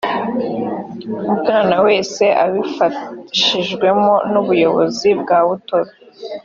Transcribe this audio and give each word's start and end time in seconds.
umwana 1.31 1.75
wese 1.87 2.23
abifashijwemo 2.43 4.13
n 4.31 4.33
ubuyobozi 4.41 5.09
bwa 5.21 5.39
mutobe 5.47 5.93